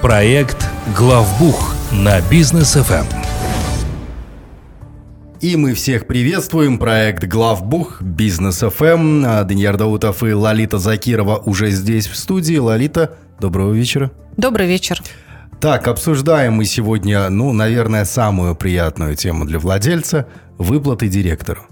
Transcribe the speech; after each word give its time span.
Проект 0.00 0.66
«Главбух» 0.96 1.74
на 1.92 2.18
бизнес 2.30 2.72
ФМ. 2.72 3.04
И 5.42 5.54
мы 5.54 5.74
всех 5.74 6.06
приветствуем. 6.06 6.78
Проект 6.78 7.24
«Главбух», 7.24 8.00
Бизнес 8.00 8.60
ФМ. 8.60 9.24
А 9.26 9.44
Даниил 9.44 9.76
Даутов 9.76 10.22
и 10.22 10.32
Лолита 10.32 10.78
Закирова 10.78 11.36
уже 11.44 11.70
здесь 11.72 12.06
в 12.06 12.16
студии. 12.16 12.56
Лолита, 12.56 13.18
доброго 13.38 13.74
вечера. 13.74 14.10
Добрый 14.38 14.66
вечер. 14.66 15.02
Так, 15.60 15.88
обсуждаем 15.88 16.54
мы 16.54 16.64
сегодня, 16.64 17.28
ну, 17.28 17.52
наверное, 17.52 18.06
самую 18.06 18.56
приятную 18.56 19.14
тему 19.14 19.44
для 19.44 19.58
владельца– 19.58 20.26
выплаты 20.56 21.08
директору. 21.08 21.66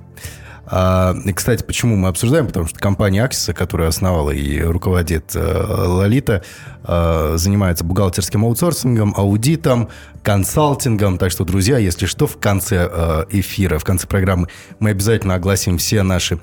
А, 0.69 1.15
и, 1.25 1.33
кстати, 1.33 1.63
почему 1.63 1.97
мы 1.97 2.09
обсуждаем? 2.09 2.47
Потому 2.47 2.67
что 2.67 2.79
компания 2.79 3.23
Аксиса, 3.23 3.53
которая 3.53 3.89
основала 3.89 4.31
и 4.31 4.61
руководит 4.61 5.37
э, 5.37 5.87
Лолита, 5.87 6.43
э, 6.83 7.35
занимается 7.37 7.85
бухгалтерским 7.85 8.45
аутсорсингом, 8.45 9.15
аудитом, 9.17 9.89
консалтингом. 10.25 11.19
Так 11.19 11.31
что, 11.31 11.45
друзья, 11.45 11.79
если 11.79 12.07
что, 12.07 12.27
в 12.27 12.39
конце 12.39 12.89
э, 12.91 13.25
эфира, 13.31 13.79
в 13.79 13.85
конце 13.85 14.09
программы 14.09 14.49
мы 14.81 14.91
обязательно 14.91 15.35
огласим 15.35 15.79
все 15.79 16.03
наши 16.03 16.41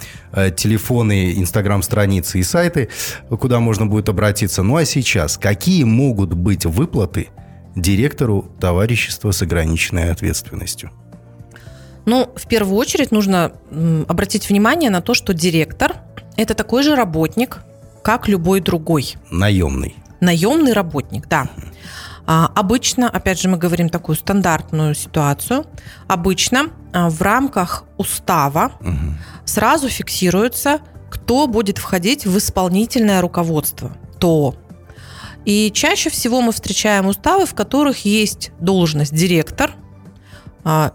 телефоны, 0.56 1.34
инстаграм-страницы 1.34 2.40
и 2.40 2.44
сайты, 2.44 2.90
куда 3.30 3.60
можно 3.60 3.86
будет 3.86 4.10
обратиться. 4.10 4.64
Ну 4.64 4.78
а 4.78 4.86
сейчас, 4.86 5.38
какие 5.38 5.84
могут 5.84 6.34
быть 6.34 6.66
выплаты 6.66 7.28
директору 7.76 8.50
товарищества 8.60 9.32
с 9.32 9.42
ограниченной 9.42 10.12
ответственностью? 10.12 10.92
Ну, 12.06 12.30
в 12.36 12.48
первую 12.48 12.78
очередь 12.78 13.12
нужно 13.12 13.54
обратить 14.08 14.50
внимание 14.50 14.90
на 14.90 15.02
то, 15.02 15.14
что 15.14 15.34
директор– 15.34 15.96
это 16.36 16.54
такой 16.54 16.84
же 16.84 16.96
работник, 16.96 17.62
как 18.04 18.28
любой 18.28 18.60
другой. 18.60 19.16
Наемный. 19.30 19.96
Наемный 20.20 20.74
работник, 20.74 21.28
да. 21.28 21.48
А, 22.26 22.50
обычно, 22.56 23.10
опять 23.10 23.40
же, 23.40 23.50
мы 23.50 23.58
говорим 23.58 23.90
такую 23.90 24.16
стандартную 24.16 24.96
ситуацию. 24.96 25.66
Обычно 26.08 26.68
а, 26.94 27.10
в 27.10 27.22
рамках 27.22 27.84
устава 27.98 28.72
угу. 28.80 29.16
сразу 29.46 29.90
фиксируется, 29.90 30.80
кто 31.10 31.48
будет 31.48 31.78
входить 31.78 32.26
в 32.26 32.38
исполнительное 32.38 33.22
руководство. 33.22 33.92
То. 34.20 34.56
И 35.46 35.72
чаще 35.74 36.10
всего 36.10 36.42
мы 36.42 36.54
встречаем 36.54 37.08
уставы, 37.08 37.46
в 37.46 37.54
которых 37.54 38.06
есть 38.06 38.52
должность 38.60 39.14
директор– 39.14 39.72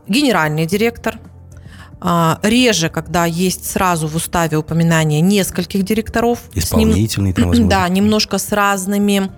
генеральный 0.06 0.66
директор. 0.66 1.18
А, 2.00 2.38
реже, 2.42 2.90
когда 2.90 3.24
есть 3.24 3.68
сразу 3.68 4.06
в 4.06 4.14
уставе 4.14 4.56
упоминание 4.56 5.20
нескольких 5.20 5.82
директоров. 5.82 6.40
Исполнительный, 6.54 7.32
там, 7.32 7.48
возможно. 7.48 7.68
Да, 7.68 7.88
немножко 7.88 8.38
с 8.38 8.52
разными 8.52 9.30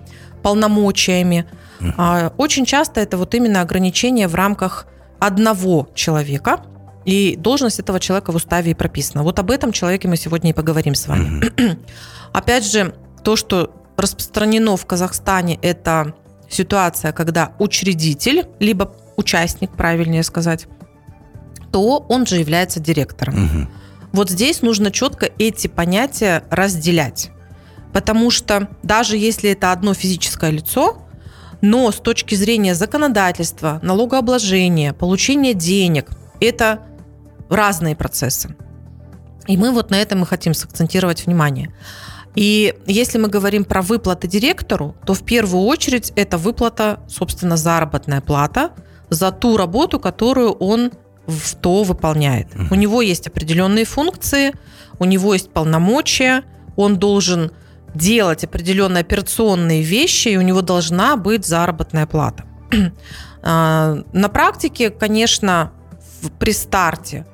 полномочиями. 0.43 1.45
Uh-huh. 1.79 2.33
Очень 2.37 2.65
часто 2.65 3.01
это 3.01 3.17
вот 3.17 3.33
именно 3.33 3.61
ограничение 3.61 4.27
в 4.27 4.35
рамках 4.35 4.85
одного 5.19 5.89
человека, 5.95 6.61
и 7.03 7.35
должность 7.35 7.79
этого 7.79 7.99
человека 7.99 8.31
в 8.31 8.35
уставе 8.35 8.71
и 8.71 8.73
прописана. 8.75 9.23
Вот 9.23 9.39
об 9.39 9.49
этом 9.49 9.71
человеке 9.71 10.07
мы 10.07 10.17
сегодня 10.17 10.51
и 10.51 10.53
поговорим 10.53 10.93
с 10.93 11.07
вами. 11.07 11.43
Uh-huh. 11.43 11.79
Опять 12.33 12.71
же, 12.71 12.93
то, 13.23 13.35
что 13.35 13.71
распространено 13.97 14.77
в 14.77 14.85
Казахстане, 14.85 15.57
это 15.63 16.13
ситуация, 16.47 17.11
когда 17.11 17.53
учредитель, 17.57 18.45
либо 18.59 18.93
участник, 19.17 19.71
правильнее 19.71 20.23
сказать, 20.23 20.67
то 21.71 22.05
он 22.09 22.25
же 22.25 22.37
является 22.37 22.79
директором. 22.79 23.45
Угу. 23.45 23.67
Вот 24.13 24.29
здесь 24.29 24.61
нужно 24.61 24.91
четко 24.91 25.29
эти 25.37 25.67
понятия 25.67 26.43
разделять. 26.49 27.31
Потому 27.93 28.29
что 28.29 28.69
даже 28.83 29.17
если 29.17 29.51
это 29.51 29.71
одно 29.71 29.93
физическое 29.93 30.51
лицо, 30.51 30.97
но 31.61 31.91
с 31.91 31.95
точки 31.95 32.35
зрения 32.35 32.75
законодательства, 32.75 33.79
налогообложения, 33.81 34.93
получения 34.93 35.53
денег, 35.53 36.09
это 36.39 36.79
разные 37.49 37.95
процессы. 37.95 38.55
И 39.47 39.57
мы 39.57 39.71
вот 39.71 39.91
на 39.91 39.95
этом 39.95 40.23
и 40.23 40.25
хотим 40.25 40.53
сакцентировать 40.53 41.25
внимание. 41.25 41.73
И 42.35 42.75
если 42.85 43.17
мы 43.17 43.27
говорим 43.27 43.65
про 43.65 43.81
выплаты 43.81 44.27
директору, 44.27 44.95
то 45.05 45.13
в 45.13 45.23
первую 45.23 45.65
очередь 45.65 46.13
это 46.15 46.37
выплата, 46.37 47.01
собственно, 47.07 47.57
заработная 47.57 48.21
плата– 48.21 48.71
за 49.11 49.31
ту 49.31 49.57
работу, 49.57 49.99
которую 49.99 50.53
он 50.53 50.91
в 51.27 51.55
то 51.55 51.83
выполняет. 51.83 52.47
Uh-huh. 52.47 52.67
У 52.71 52.75
него 52.75 53.01
есть 53.01 53.27
определенные 53.27 53.85
функции, 53.85 54.53
у 54.97 55.05
него 55.05 55.33
есть 55.33 55.51
полномочия, 55.51 56.43
он 56.75 56.97
должен 56.97 57.51
делать 57.93 58.43
определенные 58.43 59.01
операционные 59.01 59.83
вещи, 59.83 60.29
и 60.29 60.37
у 60.37 60.41
него 60.41 60.61
должна 60.61 61.17
быть 61.17 61.45
заработная 61.45 62.07
плата. 62.07 62.45
А, 63.43 63.97
на 64.13 64.29
практике, 64.29 64.91
конечно, 64.91 65.71
при 66.37 66.51
старте 66.53 67.25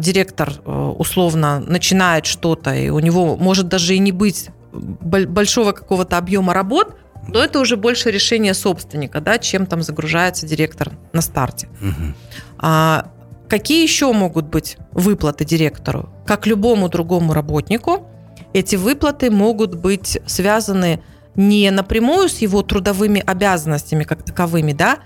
директор 0.00 0.52
э, 0.64 0.94
условно 0.98 1.60
начинает 1.60 2.26
что-то, 2.26 2.74
и 2.74 2.88
у 2.88 2.98
него 2.98 3.36
может 3.36 3.68
даже 3.68 3.94
и 3.94 4.00
не 4.00 4.10
быть 4.10 4.50
большого 4.72 5.70
какого-то 5.70 6.18
объема 6.18 6.54
работ, 6.54 6.96
но 7.28 7.42
это 7.42 7.60
уже 7.60 7.76
больше 7.76 8.10
решение 8.10 8.54
собственника, 8.54 9.20
да, 9.20 9.38
чем 9.38 9.66
там 9.66 9.82
загружается 9.82 10.46
директор 10.46 10.92
на 11.12 11.20
старте. 11.20 11.68
Угу. 11.80 12.14
А, 12.58 13.10
какие 13.48 13.82
еще 13.82 14.12
могут 14.12 14.46
быть 14.46 14.76
выплаты 14.92 15.44
директору? 15.44 16.10
Как 16.26 16.46
любому 16.46 16.88
другому 16.88 17.32
работнику, 17.32 18.08
эти 18.52 18.76
выплаты 18.76 19.30
могут 19.30 19.74
быть 19.74 20.18
связаны 20.26 21.02
не 21.36 21.70
напрямую 21.70 22.28
с 22.28 22.38
его 22.38 22.62
трудовыми 22.62 23.22
обязанностями 23.24 24.04
как 24.04 24.22
таковыми, 24.22 24.72
да, 24.72 24.98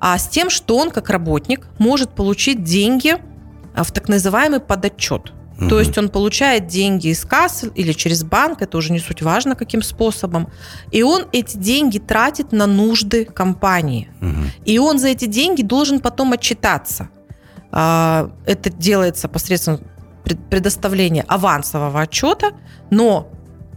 а 0.00 0.18
с 0.18 0.28
тем, 0.28 0.50
что 0.50 0.76
он 0.76 0.90
как 0.90 1.10
работник 1.10 1.68
может 1.78 2.10
получить 2.10 2.64
деньги 2.64 3.16
в 3.74 3.92
так 3.92 4.08
называемый 4.08 4.60
подотчет. 4.60 5.32
Угу. 5.58 5.68
То 5.68 5.78
есть 5.78 5.96
он 5.96 6.08
получает 6.08 6.66
деньги 6.66 7.08
из 7.08 7.24
кассы 7.24 7.70
или 7.74 7.92
через 7.92 8.24
банк, 8.24 8.60
это 8.60 8.76
уже 8.76 8.92
не 8.92 8.98
суть 8.98 9.22
важно, 9.22 9.54
каким 9.54 9.82
способом. 9.82 10.48
И 10.90 11.02
он 11.02 11.24
эти 11.32 11.56
деньги 11.56 11.98
тратит 11.98 12.52
на 12.52 12.66
нужды 12.66 13.24
компании. 13.24 14.10
Угу. 14.20 14.40
И 14.66 14.78
он 14.78 14.98
за 14.98 15.08
эти 15.08 15.24
деньги 15.24 15.62
должен 15.62 16.00
потом 16.00 16.32
отчитаться. 16.32 17.08
А, 17.72 18.30
это 18.44 18.70
делается 18.70 19.28
посредством 19.28 19.80
предоставления 20.50 21.24
авансового 21.26 22.00
отчета, 22.00 22.52
но 22.90 23.30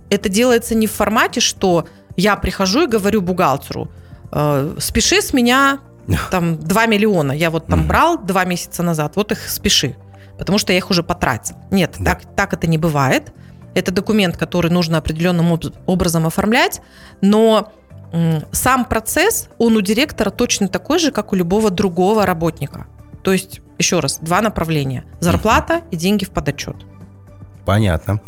это 0.10 0.30
делается 0.30 0.76
не 0.76 0.88
в 0.88 0.92
формате, 0.92 1.40
что 1.42 1.88
я 2.16 2.36
прихожу 2.36 2.84
и 2.84 2.88
говорю 2.88 3.22
бухгалтеру, 3.22 3.92
«Э, 4.32 4.76
спеши 4.80 5.22
с 5.22 5.32
меня 5.32 5.80
там 6.32 6.58
2 6.58 6.86
миллиона, 6.88 7.32
я 7.32 7.52
вот 7.52 7.68
там 7.68 7.88
брал 7.88 8.18
2 8.18 8.46
месяца 8.46 8.82
назад, 8.84 9.16
вот 9.16 9.32
их 9.32 9.48
спеши 9.48 9.96
потому 10.40 10.58
что 10.58 10.74
я 10.74 10.78
их 10.78 10.90
уже 10.90 11.04
потратил. 11.04 11.56
Нет, 11.70 11.96
да. 12.00 12.16
так, 12.16 12.36
так 12.36 12.54
это 12.54 12.66
не 12.66 12.78
бывает. 12.78 13.32
Это 13.76 13.92
документ, 13.92 14.38
который 14.38 14.72
нужно 14.72 14.98
определенным 14.98 15.60
образом 15.86 16.26
оформлять, 16.26 16.82
но 17.22 17.72
сам 18.52 18.86
процесс, 18.86 19.50
он 19.60 19.76
у 19.76 19.82
директора 19.82 20.32
точно 20.32 20.68
такой 20.68 20.98
же, 20.98 21.12
как 21.12 21.32
у 21.34 21.36
любого 21.36 21.70
другого 21.70 22.26
работника. 22.26 22.88
То 23.22 23.32
есть, 23.32 23.62
еще 23.78 24.00
раз, 24.00 24.18
два 24.20 24.42
направления. 24.42 25.04
Зарплата 25.20 25.82
и 25.92 25.96
деньги 25.96 26.26
в 26.26 26.32
подотчет. 26.32 26.76
Понятно. 27.66 28.20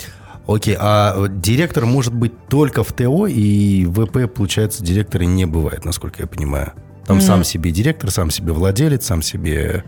Окей, 0.48 0.76
а 0.80 1.28
директор 1.28 1.86
может 1.86 2.14
быть 2.14 2.34
только 2.48 2.84
в 2.84 2.92
ТО, 2.94 3.26
и 3.26 3.86
в 3.86 4.06
ВП, 4.06 4.32
получается, 4.32 4.84
директора 4.84 5.24
не 5.24 5.46
бывает, 5.46 5.86
насколько 5.86 6.22
я 6.22 6.28
понимаю. 6.28 6.74
Там 7.08 7.18
mm. 7.18 7.22
сам 7.22 7.44
себе 7.44 7.72
директор, 7.72 8.12
сам 8.12 8.30
себе 8.30 8.54
владелец, 8.54 9.06
сам 9.06 9.22
себе 9.22 9.84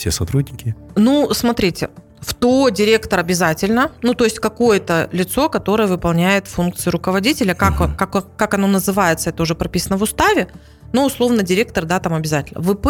все 0.00 0.10
сотрудники? 0.10 0.74
Ну, 0.96 1.32
смотрите, 1.34 1.90
в 2.20 2.34
то 2.34 2.68
директор 2.70 3.20
обязательно, 3.20 3.92
ну, 4.02 4.14
то 4.14 4.24
есть 4.24 4.38
какое-то 4.38 5.08
лицо, 5.12 5.48
которое 5.48 5.86
выполняет 5.86 6.46
функции 6.46 6.90
руководителя, 6.90 7.54
как, 7.54 7.80
угу. 7.80 7.90
как, 7.96 8.36
как 8.36 8.54
оно 8.54 8.66
называется, 8.66 9.30
это 9.30 9.42
уже 9.42 9.54
прописано 9.54 9.96
в 9.96 10.02
уставе, 10.02 10.48
но 10.92 11.06
условно 11.06 11.42
директор, 11.42 11.84
да, 11.84 12.00
там 12.00 12.14
обязательно. 12.14 12.60
В 12.60 12.72
ИП 12.72 12.88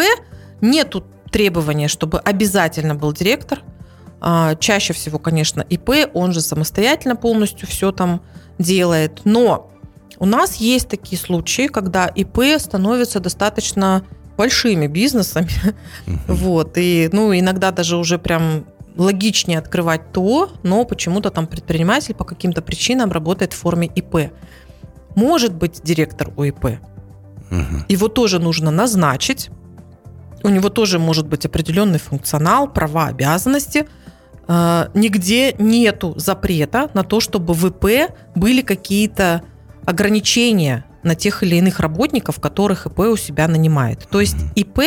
нету 0.61 1.05
требования, 1.31 1.89
чтобы 1.89 2.19
обязательно 2.19 2.95
был 2.95 3.13
директор. 3.13 3.61
А, 4.21 4.55
чаще 4.57 4.93
всего, 4.93 5.19
конечно, 5.19 5.61
ИП, 5.63 5.91
он 6.15 6.33
же 6.33 6.41
самостоятельно 6.41 7.17
полностью 7.17 7.69
все 7.69 7.93
там 7.93 8.23
делает, 8.59 9.21
но 9.25 9.71
у 10.19 10.27
нас 10.27 10.57
есть 10.57 10.89
такие 10.89 11.21
случаи, 11.21 11.69
когда 11.69 12.07
ИП 12.07 12.59
становится 12.59 13.21
достаточно 13.21 14.05
большими 14.41 14.87
бизнесами. 14.87 15.51
Uh-huh. 16.07 16.19
Вот. 16.29 16.79
И, 16.79 17.11
ну, 17.13 17.39
иногда 17.39 17.71
даже 17.73 17.97
уже 17.97 18.19
прям 18.19 18.65
логичнее 18.97 19.59
открывать 19.59 20.13
то, 20.13 20.49
но 20.63 20.85
почему-то 20.85 21.31
там 21.31 21.47
предприниматель 21.47 22.15
по 22.15 22.25
каким-то 22.25 22.63
причинам 22.63 23.13
работает 23.13 23.53
в 23.53 23.57
форме 23.57 23.87
ИП. 23.95 24.33
Может 25.15 25.53
быть 25.53 25.81
директор 25.83 26.31
УИП. 26.37 26.65
Uh-huh. 26.65 27.85
Его 27.89 28.09
тоже 28.09 28.39
нужно 28.39 28.71
назначить. 28.71 29.51
У 30.43 30.49
него 30.49 30.71
тоже 30.71 30.99
может 30.99 31.27
быть 31.27 31.45
определенный 31.45 31.99
функционал, 31.99 32.67
права, 32.73 33.09
обязанности. 33.09 33.87
Э, 34.49 34.87
нигде 34.95 35.55
нету 35.59 36.15
запрета 36.17 36.89
на 36.95 37.03
то, 37.03 37.21
чтобы 37.21 37.53
в 37.53 37.67
ИП 37.67 38.15
были 38.35 38.63
какие-то 38.63 39.43
ограничения 39.85 40.85
на 41.03 41.15
тех 41.15 41.43
или 41.43 41.57
иных 41.57 41.81
работников, 41.81 42.41
которых 42.41 42.87
ИП 42.87 43.01
у 43.01 43.17
себя 43.17 43.49
нанимает. 43.49 44.07
То 44.11 44.21
есть 44.21 44.37
ИП, 44.55 44.81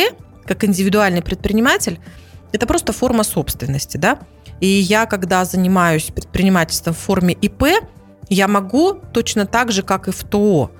как 0.44 0.64
индивидуальный 0.64 1.22
предприниматель, 1.22 1.98
это 2.52 2.66
просто 2.66 2.92
форма 2.92 3.24
собственности, 3.24 3.96
да. 3.96 4.18
И 4.60 4.66
я, 4.66 5.06
когда 5.06 5.44
занимаюсь 5.44 6.10
предпринимательством 6.14 6.94
в 6.94 6.98
форме 6.98 7.34
ИП, 7.34 7.64
я 8.28 8.48
могу 8.48 8.94
точно 8.94 9.46
так 9.46 9.72
же, 9.72 9.82
как 9.82 10.08
и 10.08 10.12
в 10.12 10.22
ТО, 10.24 10.70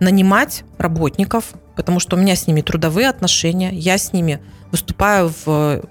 нанимать 0.00 0.64
работников, 0.78 1.52
потому 1.76 2.00
что 2.00 2.16
у 2.16 2.18
меня 2.18 2.34
с 2.34 2.46
ними 2.46 2.62
трудовые 2.62 3.08
отношения, 3.08 3.70
я 3.72 3.96
с 3.98 4.12
ними 4.12 4.42
выступаю 4.72 5.32
в 5.44 5.82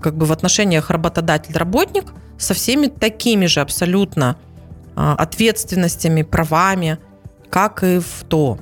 как 0.00 0.16
бы 0.16 0.26
в 0.26 0.32
отношениях 0.32 0.90
работодатель-работник 0.90 2.12
со 2.38 2.54
всеми 2.54 2.88
такими 2.88 3.46
же 3.46 3.60
абсолютно 3.60 4.36
а, 4.96 5.14
ответственностями, 5.14 6.22
правами, 6.22 6.98
как 7.52 7.84
и 7.84 7.98
в 7.98 8.24
ТО. 8.28 8.58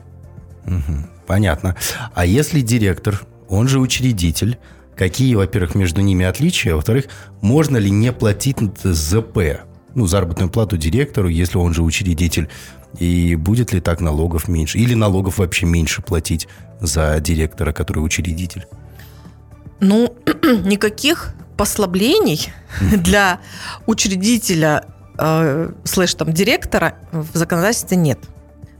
Угу, 0.66 1.08
понятно. 1.28 1.76
А 2.12 2.26
если 2.26 2.60
директор, 2.60 3.22
он 3.48 3.68
же 3.68 3.78
учредитель, 3.78 4.58
какие, 4.96 5.36
во-первых, 5.36 5.76
между 5.76 6.00
ними 6.00 6.26
отличия, 6.26 6.72
а 6.72 6.76
во-вторых, 6.76 7.04
можно 7.40 7.76
ли 7.76 7.88
не 7.88 8.12
платить 8.12 8.58
ЗП, 8.82 9.60
ну, 9.94 10.08
заработную 10.08 10.50
плату 10.50 10.76
директору, 10.76 11.28
если 11.28 11.56
он 11.56 11.72
же 11.72 11.84
учредитель, 11.84 12.48
и 12.98 13.36
будет 13.36 13.72
ли 13.72 13.80
так 13.80 14.00
налогов 14.00 14.48
меньше? 14.48 14.78
Или 14.78 14.94
налогов 14.94 15.38
вообще 15.38 15.66
меньше 15.66 16.02
платить 16.02 16.48
за 16.80 17.20
директора, 17.20 17.72
который 17.72 18.00
учредитель? 18.00 18.66
Ну, 19.78 20.16
никаких 20.64 21.34
послаблений 21.56 22.52
для 22.80 23.38
учредителя 23.86 24.84
э, 25.16 25.72
слэш 25.84 26.14
там 26.14 26.32
директора 26.32 26.94
в 27.12 27.36
законодательстве 27.36 27.96
нет. 27.96 28.18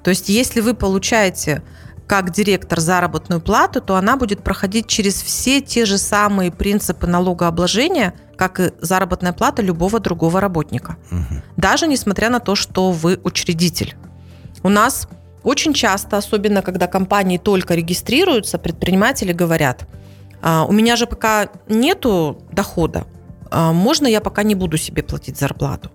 То 0.03 0.11
есть, 0.11 0.29
если 0.29 0.61
вы 0.61 0.75
получаете 0.75 1.63
как 2.07 2.33
директор 2.33 2.81
заработную 2.81 3.41
плату, 3.41 3.81
то 3.81 3.95
она 3.95 4.17
будет 4.17 4.43
проходить 4.43 4.89
через 4.89 5.23
все 5.23 5.61
те 5.61 5.85
же 5.85 5.97
самые 5.97 6.51
принципы 6.51 7.07
налогообложения, 7.07 8.15
как 8.37 8.59
и 8.59 8.73
заработная 8.81 9.33
плата 9.33 9.63
любого 9.63 10.01
другого 10.01 10.41
работника. 10.41 10.97
Угу. 11.13 11.43
Даже 11.57 11.87
несмотря 11.87 12.29
на 12.29 12.41
то, 12.41 12.57
что 12.57 12.91
вы 12.91 13.21
учредитель. 13.23 13.95
У 14.65 14.69
нас 14.69 15.07
очень 15.45 15.73
часто, 15.73 16.17
особенно 16.17 16.63
когда 16.63 16.87
компании 16.89 17.39
только 17.39 17.75
регистрируются, 17.75 18.59
предприниматели 18.59 19.33
говорят, 19.33 19.87
«А, 20.43 20.65
у 20.65 20.73
меня 20.73 20.97
же 20.97 21.07
пока 21.07 21.49
нету 21.69 22.43
дохода, 22.51 23.07
а, 23.51 23.73
можно 23.73 24.07
я 24.07 24.21
пока 24.21 24.43
не 24.43 24.55
буду 24.55 24.77
себе 24.79 25.03
платить 25.03 25.39
зарплату. 25.39 25.91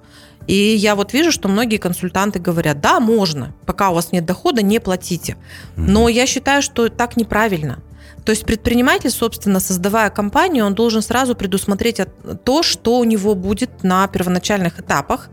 И 0.48 0.54
я 0.54 0.96
вот 0.96 1.14
вижу, 1.14 1.32
что 1.32 1.48
многие 1.48 1.78
консультанты 1.78 2.40
говорят, 2.40 2.80
да, 2.80 3.00
можно, 3.00 3.54
пока 3.66 3.90
у 3.90 3.96
вас 3.96 4.12
нет 4.12 4.26
дохода, 4.26 4.62
не 4.62 4.80
платите. 4.80 5.38
Но 5.76 6.08
я 6.10 6.26
считаю, 6.26 6.62
что 6.62 6.90
так 6.90 7.18
неправильно. 7.18 7.80
То 8.26 8.32
есть 8.32 8.46
предприниматель, 8.46 9.12
собственно, 9.12 9.60
создавая 9.60 10.10
компанию, 10.10 10.66
он 10.66 10.74
должен 10.74 11.02
сразу 11.02 11.36
предусмотреть 11.36 12.02
то, 12.44 12.64
что 12.64 13.00
у 13.00 13.04
него 13.04 13.36
будет 13.36 13.84
на 13.84 14.08
первоначальных 14.08 14.80
этапах. 14.80 15.30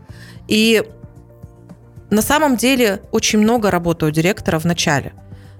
И 0.47 0.83
на 2.11 2.21
самом 2.21 2.57
деле 2.57 3.01
очень 3.11 3.39
много 3.39 3.71
работы 3.71 4.05
у 4.05 4.11
директора 4.11 4.59
в 4.59 4.65
начале. 4.65 5.13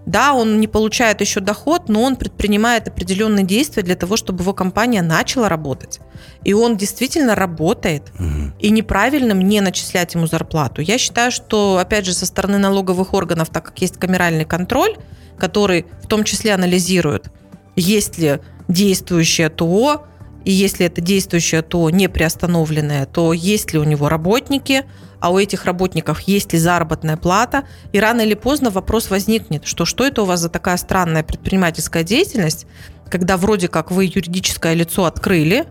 Да, 0.05 0.33
он 0.33 0.59
не 0.59 0.67
получает 0.67 1.21
еще 1.21 1.39
доход, 1.39 1.88
но 1.88 2.01
он 2.01 2.17
предпринимает 2.17 2.88
определенные 2.88 3.45
действия 3.45 3.83
для 3.83 3.95
того, 3.95 4.17
чтобы 4.17 4.41
его 4.41 4.53
компания 4.53 5.01
начала 5.01 5.47
работать. 5.47 6.00
И 6.44 6.53
он 6.53 6.75
действительно 6.75 7.35
работает. 7.35 8.11
Угу. 8.19 8.53
И 8.59 8.69
неправильным 8.69 9.39
не 9.39 9.61
начислять 9.61 10.13
ему 10.13 10.27
зарплату. 10.27 10.81
Я 10.81 10.97
считаю, 10.97 11.31
что, 11.31 11.77
опять 11.77 12.05
же, 12.05 12.13
со 12.13 12.25
стороны 12.25 12.57
налоговых 12.57 13.13
органов, 13.13 13.50
так 13.50 13.65
как 13.65 13.79
есть 13.79 13.97
камеральный 13.97 14.45
контроль, 14.45 14.97
который 15.38 15.85
в 16.01 16.07
том 16.07 16.23
числе 16.23 16.53
анализирует, 16.53 17.31
есть 17.75 18.17
ли 18.17 18.39
действующее 18.67 19.49
ТО, 19.49 20.06
и 20.45 20.51
если 20.51 20.86
это 20.86 21.01
действующее 21.01 21.62
ТО 21.62 21.90
не 21.90 22.07
приостановленное, 22.10 23.06
то 23.06 23.34
есть 23.34 23.74
ли 23.74 23.80
у 23.80 23.84
него 23.84 24.10
работники, 24.10 24.86
а 25.19 25.31
у 25.31 25.40
этих 25.40 25.66
работников 25.66 26.19
есть 26.22 26.51
ли 26.51 26.60
заработная 26.60 27.16
плата, 27.16 27.63
и 27.94 28.00
рано 28.00 28.22
или 28.22 28.34
поздно 28.34 28.69
вопрос 28.69 29.10
возникнет, 29.10 29.66
что 29.66 29.86
что 29.86 30.06
это 30.06 30.24
у 30.24 30.25
вас 30.25 30.42
за 30.42 30.50
такая 30.50 30.75
странная 30.75 31.24
предпринимательская 31.24 32.04
деятельность, 32.04 32.68
когда 33.10 33.38
вроде 33.38 33.69
как 33.69 33.90
вы 33.90 34.06
юридическое 34.06 34.74
лицо 34.74 35.06
открыли, 35.06 35.66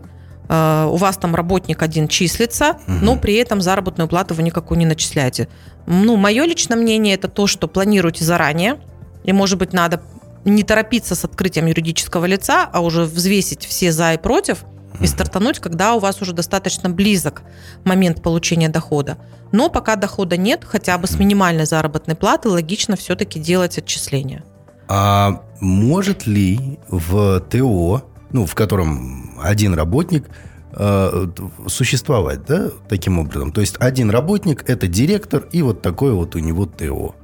э, 0.49 0.87
у 0.89 0.95
вас 0.95 1.17
там 1.17 1.35
работник 1.35 1.83
один 1.83 2.07
числится, 2.07 2.77
угу. 2.87 2.97
но 3.01 3.15
при 3.15 3.35
этом 3.35 3.61
заработную 3.61 4.07
плату 4.07 4.33
вы 4.33 4.41
никакую 4.41 4.79
не 4.79 4.87
начисляете. 4.87 5.47
Ну, 5.85 6.15
мое 6.15 6.45
личное 6.45 6.77
мнение 6.77 7.13
это 7.13 7.27
то, 7.27 7.45
что 7.45 7.67
планируйте 7.67 8.25
заранее, 8.25 8.79
и, 9.23 9.33
может 9.33 9.59
быть, 9.59 9.71
надо 9.71 10.01
не 10.45 10.63
торопиться 10.63 11.15
с 11.15 11.23
открытием 11.23 11.67
юридического 11.67 12.25
лица, 12.25 12.69
а 12.71 12.81
уже 12.81 13.03
взвесить 13.03 13.65
все 13.65 13.91
за 13.91 14.13
и 14.13 14.17
против, 14.17 14.65
и 14.99 15.07
стартануть, 15.07 15.59
когда 15.59 15.95
у 15.95 15.99
вас 15.99 16.21
уже 16.21 16.33
достаточно 16.33 16.89
близок 16.89 17.41
момент 17.83 18.21
получения 18.21 18.69
дохода. 18.69 19.17
Но 19.51 19.69
пока 19.69 19.95
дохода 19.95 20.37
нет, 20.37 20.63
хотя 20.65 20.97
бы 20.97 21.07
с 21.07 21.19
минимальной 21.19 21.65
заработной 21.65 22.15
платы, 22.15 22.49
логично 22.49 22.95
все-таки 22.95 23.39
делать 23.39 23.77
отчисления. 23.77 24.43
А 24.87 25.41
может 25.59 26.27
ли 26.27 26.79
в 26.89 27.39
ТО, 27.41 28.03
ну, 28.31 28.45
в 28.45 28.55
котором 28.55 29.39
один 29.41 29.73
работник, 29.73 30.29
э, 30.71 31.27
существовать, 31.67 32.45
да, 32.45 32.69
таким 32.89 33.19
образом? 33.19 33.51
То 33.51 33.61
есть 33.61 33.75
один 33.79 34.09
работник– 34.09 34.63
это 34.67 34.87
директор, 34.87 35.47
и 35.51 35.61
вот 35.61 35.81
такое 35.81 36.13
вот 36.13 36.35
у 36.35 36.39
него 36.39 36.65
ТО. 36.65 37.15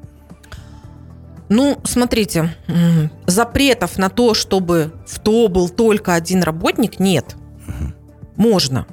Ну, 1.49 1.79
смотрите, 1.83 2.55
запретов 3.25 3.97
на 3.97 4.09
то, 4.09 4.33
чтобы 4.35 4.93
в 5.07 5.19
ТО 5.19 5.47
был 5.47 5.67
только 5.67 6.13
один 6.13 6.43
работник, 6.43 6.99
нет. 6.99 7.35
Можно. 8.35 8.85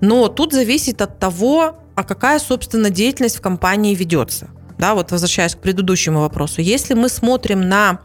Но 0.00 0.28
тут 0.28 0.52
зависит 0.52 1.00
от 1.00 1.18
того, 1.18 1.78
а 1.94 2.02
какая, 2.02 2.38
собственно, 2.40 2.90
деятельность 2.90 3.36
в 3.36 3.40
компании 3.40 3.94
ведется. 3.94 4.48
Да, 4.76 4.94
вот 4.94 5.12
возвращаясь 5.12 5.54
к 5.54 5.58
предыдущему 5.58 6.20
вопросу. 6.20 6.60
Если 6.60 6.94
мы 6.94 7.08
смотрим 7.08 7.68
на 7.68 8.00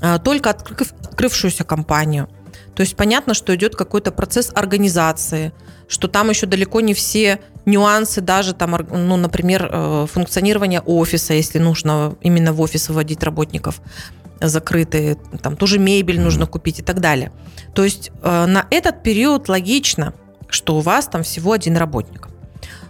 а, 0.00 0.18
только 0.18 0.50
открыв, 0.50 0.94
открывшуюся 1.02 1.64
компанию, 1.64 2.28
то 2.74 2.80
есть 2.80 2.96
понятно, 2.96 3.34
что 3.34 3.54
идет 3.54 3.76
какой-то 3.76 4.10
процесс 4.10 4.50
организации, 4.54 5.52
что 5.88 6.06
там 6.06 6.30
еще 6.30 6.46
далеко 6.46 6.80
не 6.80 6.94
все 6.94 7.40
нюансы, 7.64 8.20
даже 8.20 8.54
там, 8.54 8.78
ну, 8.90 9.16
например, 9.16 9.68
э, 9.70 10.06
функционирование 10.10 10.80
офиса, 10.80 11.34
если 11.34 11.58
нужно 11.58 12.14
именно 12.20 12.52
в 12.52 12.60
офис 12.60 12.88
выводить 12.88 13.22
работников 13.22 13.80
закрытые, 14.40 15.16
там 15.42 15.56
тоже 15.56 15.78
мебель 15.78 16.20
нужно 16.20 16.46
купить 16.46 16.78
и 16.78 16.82
так 16.82 17.00
далее. 17.00 17.32
То 17.74 17.84
есть 17.84 18.10
э, 18.22 18.46
на 18.46 18.66
этот 18.70 19.02
период 19.02 19.48
логично, 19.48 20.14
что 20.48 20.76
у 20.76 20.80
вас 20.80 21.06
там 21.06 21.22
всего 21.22 21.52
один 21.52 21.76
работник. 21.76 22.28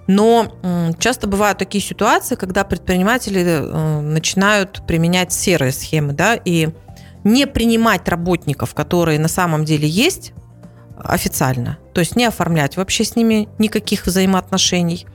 Но 0.07 0.53
часто 0.99 1.27
бывают 1.27 1.59
такие 1.59 1.85
ситуации, 1.85 2.35
когда 2.35 2.65
предприниматели 2.65 3.43
э, 3.45 4.01
начинают 4.01 4.83
применять 4.87 5.33
серые 5.33 5.73
схемы, 5.73 6.15
да, 6.15 6.35
и 6.35 6.71
не 7.25 7.47
принимать 7.47 8.09
работников, 8.09 8.75
которые 8.75 9.19
на 9.19 9.29
самом 9.29 9.65
деле 9.65 9.87
есть 9.87 10.33
официально, 11.03 11.79
то 11.93 12.01
есть 12.01 12.17
не 12.17 12.25
оформлять 12.25 12.77
вообще 12.77 13.05
с 13.05 13.17
ними 13.17 13.49
никаких 13.59 14.07
взаимоотношений. 14.07 15.07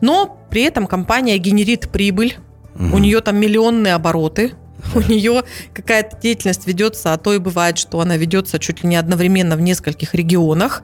Но 0.00 0.38
при 0.50 0.62
этом 0.62 0.86
компания 0.86 1.38
генерит 1.38 1.90
прибыль, 1.90 2.38
угу. 2.74 2.96
у 2.96 2.98
нее 2.98 3.20
там 3.20 3.36
миллионные 3.36 3.94
обороты, 3.94 4.54
у 4.94 5.00
нее 5.00 5.44
какая-то 5.72 6.16
деятельность 6.20 6.66
ведется, 6.66 7.12
а 7.12 7.18
то 7.18 7.32
и 7.32 7.38
бывает, 7.38 7.78
что 7.78 8.00
она 8.00 8.16
ведется 8.16 8.58
чуть 8.58 8.82
ли 8.82 8.88
не 8.88 8.96
одновременно 8.96 9.56
в 9.56 9.60
нескольких 9.60 10.14
регионах, 10.14 10.82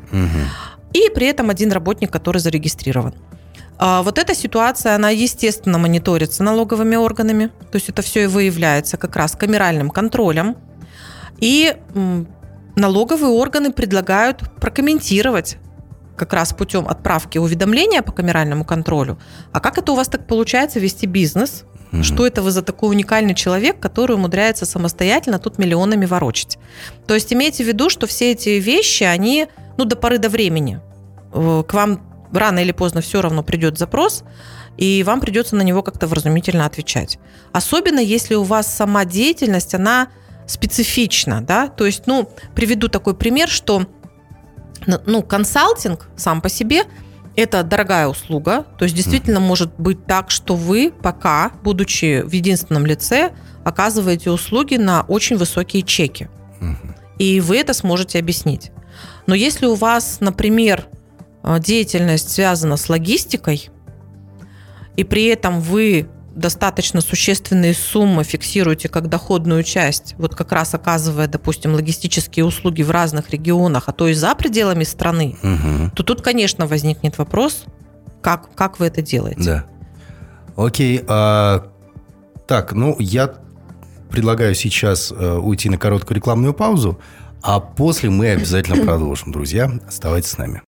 и 0.93 1.11
при 1.15 1.27
этом 1.27 1.51
один 1.51 1.73
работник, 1.73 2.11
который 2.11 2.39
зарегистрирован. 2.39 3.15
А 3.81 4.03
вот 4.03 4.19
эта 4.19 4.35
ситуация, 4.35 4.97
она, 4.97 5.11
естественно, 5.11 5.79
мониторится 5.79 6.43
налоговыми 6.43 6.97
органами, 6.97 7.51
то 7.71 7.77
есть 7.77 7.89
это 7.89 8.03
все 8.03 8.25
и 8.25 8.27
выявляется 8.27 8.97
как 8.97 9.15
раз 9.15 9.33
камеральным 9.33 9.91
контролем. 9.91 10.57
И 11.39 11.77
налоговые 12.79 13.31
органы 13.31 13.73
предлагают 13.73 14.43
прокомментировать 14.61 15.59
как 16.17 16.33
раз 16.33 16.53
путем 16.53 16.89
отправки 16.89 17.39
уведомления 17.39 18.03
по 18.03 18.13
камеральному 18.13 18.65
контролю. 18.65 19.19
А 19.53 19.61
как 19.61 19.79
это 19.79 19.93
у 19.93 19.95
вас 19.95 20.09
так 20.09 20.27
получается 20.27 20.81
вести 20.81 21.07
бизнес? 21.07 21.65
Mm-hmm. 21.93 22.03
Что 22.03 22.27
это 22.27 22.43
вы 22.43 22.51
за 22.51 22.63
такой 22.63 22.91
уникальный 22.91 23.35
человек, 23.35 23.81
который 23.81 24.17
умудряется 24.17 24.67
самостоятельно 24.67 25.39
тут 25.39 25.59
миллионами 25.59 26.07
ворочать? 26.07 26.59
То 27.07 27.15
есть 27.15 27.33
имейте 27.33 27.65
в 27.65 27.69
виду, 27.69 27.89
что 27.89 28.07
все 28.07 28.33
эти 28.33 28.51
вещи, 28.51 29.05
они 29.05 29.47
ну, 29.77 29.85
до 29.85 29.97
поры 29.97 30.19
до 30.19 30.29
времени. 30.29 30.81
Э, 31.33 31.63
к 31.67 31.73
вам 31.73 32.03
рано 32.33 32.59
или 32.59 32.73
поздно 32.73 33.01
все 33.01 33.23
равно 33.23 33.43
придет 33.43 33.79
запрос, 33.79 34.25
и 34.77 35.03
вам 35.03 35.21
придется 35.21 35.57
на 35.57 35.63
него 35.63 35.83
как-то 35.83 36.07
вразумительно 36.07 36.67
отвечать. 36.67 37.19
Особенно 37.53 38.01
если 38.01 38.35
у 38.35 38.43
вас 38.43 38.67
сама 38.67 39.05
деятельность, 39.05 39.75
она 39.75 40.09
специфична, 40.49 41.41
да, 41.43 41.69
то 41.69 41.87
есть, 41.87 42.09
ну, 42.09 42.29
приведу 42.57 42.89
такой 42.89 43.15
пример, 43.15 43.49
что, 43.49 43.87
ну, 45.07 45.23
консалтинг 45.23 46.09
сам 46.17 46.41
по 46.41 46.49
себе– 46.49 46.83
Это 47.39 47.63
дорогая 47.63 48.09
услуга, 48.09 48.67
то 48.79 48.85
есть 48.85 48.97
действительно 48.97 49.39
может 49.39 49.71
быть 49.79 50.07
так, 50.07 50.29
что 50.29 50.57
вы 50.57 50.91
пока, 50.91 51.53
будучи 51.63 52.23
в 52.23 52.33
единственном 52.33 52.85
лице, 52.85 53.31
оказываете 53.63 54.33
услуги 54.33 54.75
на 54.75 55.03
очень 55.03 55.37
высокие 55.37 55.85
чеки. 55.85 56.29
И 57.17 57.39
вы 57.41 57.59
это 57.59 57.75
сможете 57.75 58.19
объяснить. 58.19 58.73
Но 59.29 59.37
если 59.37 59.67
у 59.67 59.77
вас, 59.77 60.19
например, 60.19 60.89
э, 61.45 61.61
деятельность 61.61 62.31
связана 62.31 62.77
с 62.77 62.89
логистикой, 62.89 63.71
и 64.97 65.05
при 65.05 65.27
этом 65.27 65.61
вы 65.61 66.09
достаточно 66.39 67.01
существенные 67.01 67.75
суммы 67.75 68.25
фиксируете 68.25 68.89
как 68.89 69.09
доходную 69.09 69.63
часть, 69.63 70.15
вот 70.19 70.35
как 70.35 70.53
раз 70.53 70.75
оказывая, 70.75 71.27
допустим, 71.27 71.75
логистические 71.75 72.45
услуги 72.45 72.83
в 72.83 72.91
разных 72.91 73.31
регионах, 73.31 73.85
а 73.89 73.93
то 73.93 74.09
и 74.09 74.15
за 74.15 74.35
пределами 74.35 74.85
страны, 74.85 75.37
Мгм. 75.43 75.91
то 75.91 76.03
тут, 76.03 76.23
конечно, 76.23 76.67
возникнет 76.67 77.19
вопрос, 77.19 77.65
как, 78.23 78.55
как 78.55 78.79
вы 78.81 78.87
это 78.87 79.03
делаете. 79.03 79.43
Да. 79.43 79.65
Окей. 80.57 81.05
а, 81.07 81.69
так, 82.47 82.73
ну, 82.73 82.97
я 82.99 83.35
предлагаю 84.11 84.55
сейчас 84.55 85.13
э, 85.13 85.35
уйти 85.37 85.69
на 85.69 85.77
короткую 85.79 86.17
рекламную 86.17 86.55
паузу, 86.55 86.99
а 87.43 87.61
после 87.61 88.11
мы 88.11 88.31
обязательно 88.31 88.83
продолжим, 88.85 89.33
друзья. 89.33 89.71
Оставайтесь 89.87 90.31
с 90.31 90.39
нами. 90.39 90.63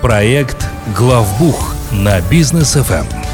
Проект 0.00 0.66
«Главбух» 0.96 1.74
на 1.92 2.20
бизнес 2.22 2.76
FM. 2.76 3.25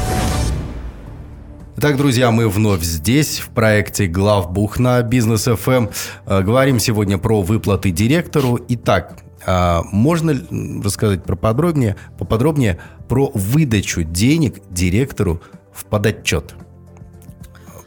Итак, 1.75 1.97
друзья, 1.97 2.29
мы 2.29 2.47
вновь 2.49 2.83
здесь, 2.83 3.39
в 3.39 3.49
проекте 3.49 4.05
«Главбух» 4.05 4.77
на 4.77 5.01
Бизнес 5.01 5.45
ФМ. 5.45 5.87
Э, 6.27 6.41
Говорим 6.43 6.79
сегодня 6.79 7.17
про 7.17 7.41
выплаты 7.41 7.89
директору. 7.89 8.59
Итак, 8.69 9.17
а, 9.45 9.81
можно 9.91 10.39
рассказать 10.83 11.23
про 11.23 11.35
подробнее, 11.35 11.95
поподробнее 12.19 12.79
про 13.09 13.31
выдачу 13.33 14.03
денег 14.03 14.61
директору 14.69 15.41
в 15.73 15.85
подотчет? 15.85 16.53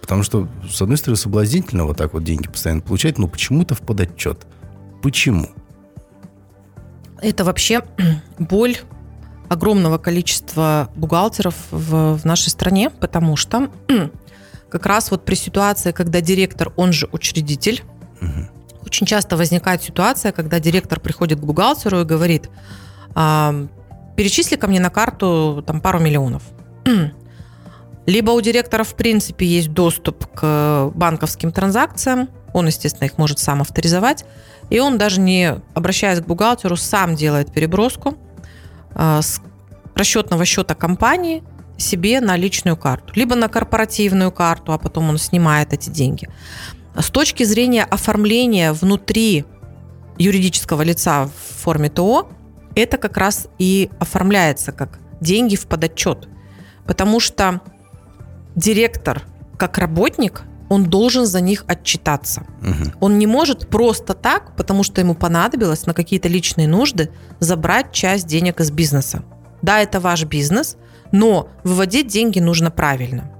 Потому 0.00 0.24
что, 0.24 0.48
с 0.68 0.82
одной 0.82 0.98
стороны, 0.98 1.16
соблазнительно 1.16 1.84
вот 1.84 1.96
так 1.96 2.12
вот 2.12 2.24
деньги 2.24 2.48
постоянно 2.48 2.80
получать, 2.82 3.18
но 3.18 3.28
почему-то 3.28 3.76
в 3.76 3.82
подотчет. 3.82 4.48
Почему? 5.00 5.46
Это 7.22 7.44
вообще 7.44 7.82
боль 8.40 8.78
огромного 9.48 9.98
количества 9.98 10.90
бухгалтеров 10.96 11.54
в, 11.70 12.18
в 12.18 12.24
нашей 12.24 12.48
стране, 12.48 12.90
потому 12.90 13.36
что 13.36 13.70
как 14.70 14.86
раз 14.86 15.10
вот 15.10 15.24
при 15.24 15.34
ситуации, 15.34 15.92
когда 15.92 16.20
директор, 16.20 16.72
он 16.76 16.92
же 16.92 17.08
учредитель, 17.12 17.82
очень 18.84 19.06
часто 19.06 19.36
возникает 19.36 19.82
ситуация, 19.82 20.32
когда 20.32 20.60
директор 20.60 21.00
приходит 21.00 21.40
к 21.40 21.42
бухгалтеру 21.42 22.00
и 22.00 22.04
говорит, 22.04 22.48
«А, 23.14 23.66
перечисли 24.16 24.56
ко 24.56 24.66
мне 24.66 24.80
на 24.80 24.90
карту 24.90 25.62
там 25.66 25.80
пару 25.80 25.98
миллионов. 25.98 26.42
Либо 28.06 28.30
у 28.30 28.40
директора 28.40 28.84
в 28.84 28.94
принципе 28.94 29.44
есть 29.46 29.72
доступ 29.72 30.26
к 30.32 30.92
банковским 30.94 31.50
транзакциям, 31.50 32.28
он, 32.52 32.66
естественно, 32.66 33.06
их 33.06 33.18
может 33.18 33.38
сам 33.38 33.60
авторизовать, 33.60 34.24
и 34.70 34.78
он 34.78 34.96
даже 34.98 35.20
не 35.20 35.56
обращаясь 35.74 36.20
к 36.20 36.26
бухгалтеру, 36.26 36.76
сам 36.76 37.14
делает 37.14 37.52
переброску 37.52 38.16
с 38.96 39.40
расчетного 39.94 40.44
счета 40.44 40.74
компании 40.74 41.42
себе 41.78 42.20
на 42.20 42.36
личную 42.36 42.76
карту, 42.76 43.12
либо 43.14 43.34
на 43.34 43.48
корпоративную 43.48 44.32
карту, 44.32 44.72
а 44.72 44.78
потом 44.78 45.10
он 45.10 45.18
снимает 45.18 45.72
эти 45.72 45.90
деньги. 45.90 46.28
С 46.98 47.10
точки 47.10 47.44
зрения 47.44 47.84
оформления 47.84 48.72
внутри 48.72 49.44
юридического 50.18 50.82
лица 50.82 51.26
в 51.26 51.62
форме 51.62 51.90
ТО, 51.90 52.30
это 52.74 52.96
как 52.96 53.16
раз 53.16 53.48
и 53.58 53.90
оформляется 53.98 54.72
как 54.72 54.98
деньги 55.20 55.56
в 55.56 55.66
подотчет. 55.66 56.28
Потому 56.86 57.20
что 57.20 57.60
директор, 58.54 59.22
как 59.58 59.76
работник, 59.78 60.42
он 60.68 60.84
должен 60.84 61.26
за 61.26 61.40
них 61.40 61.64
отчитаться. 61.66 62.46
Мгм. 62.60 62.92
Он 63.00 63.18
не 63.18 63.26
может 63.26 63.68
просто 63.68 64.14
так, 64.14 64.56
потому 64.56 64.82
что 64.82 65.00
ему 65.00 65.14
понадобилось 65.14 65.86
на 65.86 65.94
какие-то 65.94 66.28
личные 66.28 66.68
нужды 66.68 67.10
забрать 67.40 67.92
часть 67.92 68.26
денег 68.26 68.60
из 68.60 68.70
бизнеса. 68.70 69.22
Да, 69.62 69.80
это 69.80 70.00
ваш 70.00 70.24
бизнес, 70.24 70.76
но 71.12 71.48
выводить 71.64 72.08
деньги 72.08 72.40
нужно 72.40 72.70
правильно. 72.70 73.30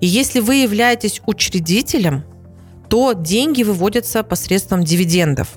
И 0.00 0.06
если 0.06 0.40
вы 0.40 0.56
являетесь 0.56 1.22
учредителем, 1.26 2.24
то 2.88 3.12
деньги 3.12 3.62
выводятся 3.62 4.22
посредством 4.22 4.84
дивидендов. 4.84 5.48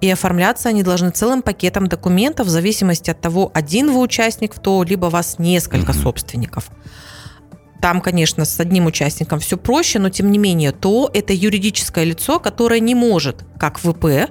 И 0.00 0.10
оформляться 0.10 0.68
они 0.68 0.82
должны 0.82 1.10
целым 1.10 1.42
пакетом 1.42 1.86
документов 1.86 2.48
в 2.48 2.50
зависимости 2.50 3.10
от 3.10 3.20
того, 3.20 3.50
один 3.54 3.92
вы 3.92 4.00
участник 4.00 4.54
в 4.54 4.58
ТО, 4.58 4.82
либо 4.82 5.06
вас 5.06 5.38
несколько 5.38 5.92
собственников. 5.92 6.70
Там, 7.82 8.00
конечно, 8.00 8.44
с 8.44 8.60
одним 8.60 8.86
участником 8.86 9.40
все 9.40 9.56
проще, 9.56 9.98
но 9.98 10.08
тем 10.08 10.30
не 10.30 10.38
менее, 10.38 10.70
ТО– 10.70 11.10
это 11.12 11.32
юридическое 11.32 12.04
лицо, 12.04 12.38
которое 12.38 12.78
не 12.78 12.94
может, 12.94 13.44
как 13.58 13.78
ВП, 13.78 14.30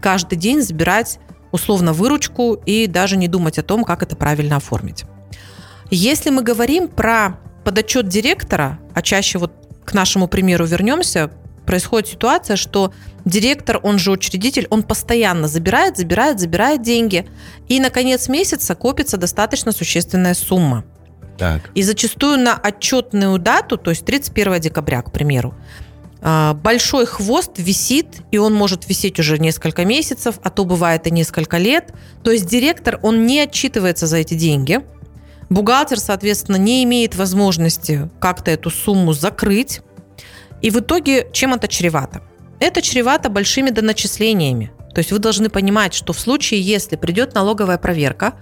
каждый 0.00 0.38
день 0.38 0.62
забирать 0.62 1.18
условно 1.50 1.92
выручку 1.92 2.54
и 2.54 2.86
даже 2.86 3.16
не 3.16 3.26
думать 3.26 3.58
о 3.58 3.64
том, 3.64 3.82
как 3.82 4.04
это 4.04 4.14
правильно 4.14 4.54
оформить. 4.54 5.04
Если 5.90 6.30
мы 6.30 6.44
говорим 6.44 6.86
про 6.86 7.40
подотчет 7.64 8.06
директора, 8.06 8.78
а 8.94 9.02
чаще 9.02 9.38
вот 9.38 9.52
к 9.84 9.94
нашему 9.94 10.28
примеру 10.28 10.64
вернемся, 10.64 11.32
происходит 11.66 12.08
ситуация, 12.08 12.54
что 12.54 12.94
директор, 13.24 13.80
он 13.82 13.98
же 13.98 14.12
учредитель, 14.12 14.68
он 14.70 14.84
постоянно 14.84 15.48
забирает, 15.48 15.96
забирает, 15.96 16.38
забирает 16.38 16.82
деньги, 16.82 17.28
и 17.66 17.80
на 17.80 17.90
конец 17.90 18.28
месяца 18.28 18.76
копится 18.76 19.16
достаточно 19.16 19.72
существенная 19.72 20.34
сумма. 20.34 20.84
Так. 21.42 21.70
И 21.74 21.82
зачастую 21.82 22.38
на 22.38 22.54
отчетную 22.54 23.36
дату, 23.36 23.76
то 23.76 23.90
есть 23.90 24.04
31 24.04 24.60
декабря, 24.60 25.02
к 25.02 25.10
примеру, 25.10 25.56
а, 26.20 26.54
большой 26.54 27.04
хвост 27.04 27.54
висит, 27.56 28.20
и 28.30 28.38
он 28.38 28.54
может 28.54 28.88
висеть 28.88 29.18
уже 29.18 29.40
несколько 29.40 29.84
месяцев, 29.84 30.36
а 30.44 30.50
то 30.50 30.64
бывает 30.64 31.08
и 31.08 31.10
несколько 31.10 31.58
лет. 31.58 31.92
То 32.22 32.30
есть 32.30 32.46
директор, 32.46 33.00
он 33.02 33.26
не 33.26 33.40
отчитывается 33.40 34.06
за 34.06 34.18
эти 34.18 34.34
деньги. 34.34 34.82
Бухгалтер, 35.50 35.98
соответственно, 35.98 36.58
не 36.58 36.84
имеет 36.84 37.16
возможности 37.16 38.08
как-то 38.20 38.52
эту 38.52 38.70
сумму 38.70 39.12
закрыть. 39.12 39.80
И 40.60 40.70
в 40.70 40.78
итоге 40.78 41.26
чем 41.32 41.54
это 41.54 41.66
чревато? 41.66 42.22
Это 42.60 42.82
чревато 42.82 43.30
большими 43.30 43.70
доначислениями. 43.70 44.70
То 44.94 45.00
есть 45.00 45.10
вы 45.10 45.18
должны 45.18 45.48
понимать, 45.48 45.92
что 45.92 46.12
в 46.12 46.20
случае, 46.20 46.60
если 46.60 46.94
придет 46.94 47.34
налоговая 47.34 47.78
проверка, 47.78 48.34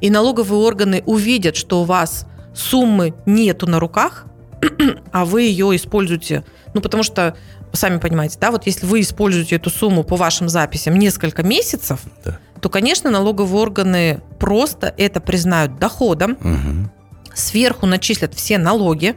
и 0.00 0.10
налоговые 0.10 0.60
органы 0.60 1.04
увидят, 1.06 1.54
что 1.54 1.82
у 1.82 1.84
вас 1.84 2.26
суммы 2.54 3.14
нету 3.26 3.66
на 3.66 3.78
руках, 3.80 4.26
а 5.12 5.24
вы 5.24 5.42
ее 5.42 5.74
используете, 5.76 6.44
ну, 6.74 6.80
потому 6.80 7.02
что, 7.02 7.36
сами 7.72 7.98
понимаете, 7.98 8.38
да, 8.40 8.50
вот 8.50 8.66
если 8.66 8.86
вы 8.86 9.00
используете 9.00 9.56
эту 9.56 9.70
сумму 9.70 10.02
по 10.04 10.16
вашим 10.16 10.48
записям 10.48 10.96
несколько 10.98 11.42
месяцев, 11.42 12.00
Да. 12.24 12.38
то, 12.60 12.68
конечно, 12.68 13.10
налоговые 13.10 13.60
органы 13.62 14.20
просто 14.38 14.92
это 14.98 15.20
признают 15.20 15.78
доходом, 15.78 16.36
Мгм. 16.40 16.90
сверху 17.34 17.86
начислят 17.86 18.34
все 18.34 18.58
налоги, 18.58 19.14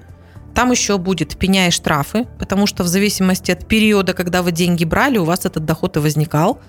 там 0.54 0.70
еще 0.72 0.98
будет 0.98 1.38
пеня 1.38 1.70
и 1.70 1.72
штрафы, 1.72 2.28
потому 2.38 2.68
что 2.68 2.84
в 2.84 2.88
зависимости 2.88 3.52
от 3.52 3.66
периода, 3.68 4.14
когда 4.14 4.44
вы 4.44 4.52
деньги 4.52 4.84
брали, 4.84 5.18
у 5.18 5.24
вас 5.24 5.46
этот 5.46 5.64
доход 5.64 5.96
и 5.96 6.02
возникал. 6.02 6.60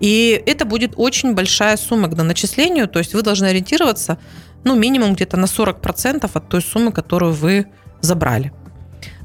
И 0.00 0.42
это 0.46 0.64
будет 0.64 0.94
очень 0.96 1.34
большая 1.34 1.76
сумма 1.76 2.08
к 2.08 2.14
доначислению, 2.14 2.88
то 2.88 2.98
есть 2.98 3.12
вы 3.14 3.20
должны 3.22 3.44
ориентироваться, 3.44 4.16
ну, 4.64 4.76
минимум 4.76 5.14
где-то 5.14 5.36
на 5.36 5.46
40% 5.46 6.30
от 6.32 6.48
той 6.48 6.62
суммы, 6.62 6.92
которую 6.92 7.32
вы 7.32 7.66
забрали. 8.00 8.52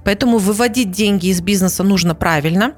Поэтому 0.03 0.37
выводить 0.37 0.91
деньги 0.91 1.27
из 1.27 1.41
бизнеса 1.41 1.83
нужно 1.83 2.15
правильно. 2.15 2.73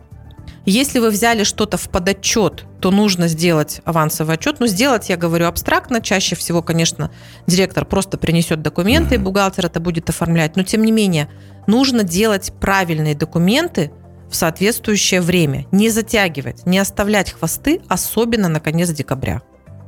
Если 0.66 1.00
вы 1.00 1.12
взяли 1.12 1.44
что-то 1.44 1.78
в 1.78 1.90
подотчет, 1.90 2.66
то 2.82 2.90
нужно 2.90 3.28
сделать 3.28 3.82
авансовый 3.86 4.36
отчет. 4.36 4.60
Ну, 4.60 4.68
сделать, 4.68 5.10
я 5.10 5.18
говорю, 5.18 5.46
абстрактно. 5.46 6.02
Чаще 6.02 6.36
всего, 6.36 6.64
конечно, 6.64 7.12
директор 7.46 7.86
просто 7.86 8.18
принесет 8.18 8.62
документы, 8.62 9.16
и 9.16 9.18
бухгалтер 9.20 9.68
это 9.68 9.80
будет 9.80 10.10
оформлять. 10.10 10.56
Но, 10.56 10.64
тем 10.64 10.84
не 10.84 10.92
менее, 10.92 11.30
нужно 11.68 12.04
делать 12.04 12.52
правильные 12.60 13.16
документы 13.16 13.92
в 14.30 14.36
соответствующее 14.36 15.22
время. 15.22 15.68
Не 15.72 15.90
затягивать, 15.90 16.66
не 16.66 16.80
оставлять 16.80 17.32
хвосты, 17.32 17.82
особенно 17.88 18.48
на 18.48 18.60
конец 18.60 18.90
декабря. 18.90 19.44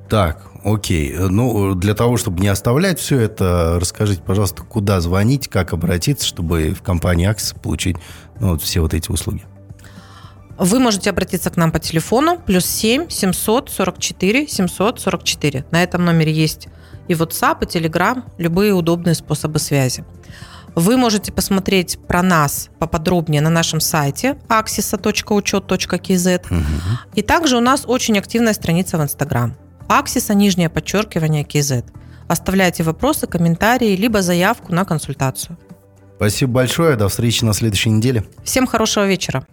Так, 0.09 0.41
окей. 0.63 1.15
Ну, 1.17 1.75
для 1.75 1.93
того, 1.93 2.17
чтобы 2.17 2.39
не 2.39 2.47
оставлять 2.47 2.99
все 2.99 3.19
это, 3.19 3.77
расскажите, 3.79 4.21
пожалуйста, 4.21 4.63
куда 4.63 5.01
звонить, 5.01 5.47
как 5.47 5.73
обратиться, 5.73 6.25
чтобы 6.25 6.73
в 6.73 6.81
компании 6.81 7.27
Аксис 7.27 7.53
получить 7.53 7.97
ну, 8.39 8.51
вот 8.51 8.61
все 8.61 8.81
вот 8.81 8.93
эти 8.93 9.11
услуги. 9.11 9.43
Вы 10.57 10.79
можете 10.79 11.11
обратиться 11.11 11.49
к 11.49 11.57
нам 11.57 11.71
по 11.71 11.79
телефону 11.79 12.39
плюс 12.39 12.65
7 12.65 13.09
744 13.09 14.47
744. 14.47 15.65
На 15.71 15.83
этом 15.83 16.03
номере 16.03 16.31
есть 16.31 16.67
и 17.07 17.13
WhatsApp, 17.13 17.59
и 17.61 17.65
Telegram, 17.65 18.23
любые 18.37 18.73
удобные 18.73 19.15
способы 19.15 19.59
связи. 19.59 20.03
Вы 20.75 20.97
можете 20.97 21.31
посмотреть 21.31 21.97
про 22.07 22.21
нас 22.21 22.69
поподробнее 22.79 23.41
на 23.41 23.49
нашем 23.49 23.79
сайте 23.79 24.37
axisa.учет.kz. 24.47 26.53
И 27.15 27.21
также 27.21 27.57
у 27.57 27.61
нас 27.61 27.83
очень 27.87 28.17
активная 28.17 28.53
страница 28.53 28.97
в 28.97 29.01
Instagram. 29.01 29.55
Аксиса, 29.87 30.33
нижнее 30.33 30.69
подчеркивание, 30.69 31.43
KZ. 31.43 31.85
оставляйте 32.27 32.83
вопросы, 32.83 33.25
комментарии, 33.25 33.95
либо 33.95 34.21
заявку 34.21 34.73
на 34.73 34.83
консультацию. 34.83 35.57
Спасибо 36.17 36.51
большое. 36.51 36.97
До 36.97 37.07
встречи 37.07 37.45
на 37.45 37.53
следующей 37.53 37.91
неделе. 37.91 38.25
Всем 38.43 38.67
хорошего 38.67 39.05
вечера. 39.05 39.47